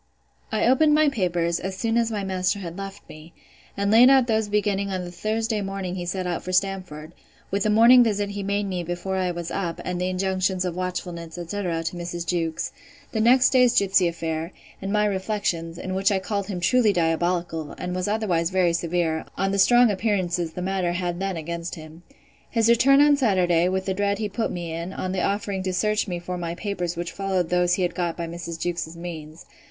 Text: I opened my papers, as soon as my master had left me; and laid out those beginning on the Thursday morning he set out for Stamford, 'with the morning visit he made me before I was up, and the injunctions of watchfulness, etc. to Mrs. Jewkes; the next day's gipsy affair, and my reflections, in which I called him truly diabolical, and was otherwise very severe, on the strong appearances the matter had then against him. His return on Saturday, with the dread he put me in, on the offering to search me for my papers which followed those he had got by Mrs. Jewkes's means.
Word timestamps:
I 0.51 0.65
opened 0.65 0.95
my 0.95 1.09
papers, 1.09 1.59
as 1.59 1.77
soon 1.77 1.95
as 1.95 2.09
my 2.11 2.23
master 2.23 2.57
had 2.57 2.75
left 2.75 3.07
me; 3.07 3.33
and 3.77 3.91
laid 3.91 4.09
out 4.09 4.25
those 4.25 4.49
beginning 4.49 4.89
on 4.89 5.05
the 5.05 5.11
Thursday 5.11 5.61
morning 5.61 5.93
he 5.93 6.07
set 6.07 6.25
out 6.25 6.41
for 6.41 6.51
Stamford, 6.51 7.13
'with 7.51 7.61
the 7.61 7.69
morning 7.69 8.03
visit 8.03 8.31
he 8.31 8.41
made 8.41 8.65
me 8.65 8.81
before 8.81 9.15
I 9.17 9.29
was 9.29 9.51
up, 9.51 9.79
and 9.85 10.01
the 10.01 10.09
injunctions 10.09 10.65
of 10.65 10.75
watchfulness, 10.75 11.37
etc. 11.37 11.83
to 11.83 11.95
Mrs. 11.95 12.25
Jewkes; 12.25 12.71
the 13.11 13.19
next 13.21 13.51
day's 13.51 13.77
gipsy 13.77 14.07
affair, 14.07 14.51
and 14.81 14.91
my 14.91 15.05
reflections, 15.05 15.77
in 15.77 15.93
which 15.93 16.11
I 16.11 16.17
called 16.17 16.47
him 16.47 16.59
truly 16.61 16.91
diabolical, 16.93 17.75
and 17.77 17.93
was 17.95 18.07
otherwise 18.07 18.49
very 18.49 18.73
severe, 18.73 19.25
on 19.37 19.51
the 19.51 19.59
strong 19.59 19.91
appearances 19.91 20.53
the 20.53 20.63
matter 20.63 20.93
had 20.93 21.19
then 21.19 21.37
against 21.37 21.75
him. 21.75 22.01
His 22.49 22.69
return 22.69 23.01
on 23.01 23.17
Saturday, 23.17 23.69
with 23.69 23.85
the 23.85 23.93
dread 23.93 24.17
he 24.17 24.29
put 24.29 24.49
me 24.49 24.73
in, 24.73 24.93
on 24.93 25.11
the 25.11 25.21
offering 25.21 25.61
to 25.61 25.71
search 25.73 26.07
me 26.07 26.17
for 26.17 26.39
my 26.39 26.55
papers 26.55 26.97
which 26.97 27.11
followed 27.11 27.49
those 27.49 27.75
he 27.75 27.83
had 27.83 27.93
got 27.93 28.17
by 28.17 28.25
Mrs. 28.25 28.59
Jewkes's 28.59 28.97
means. 28.97 29.45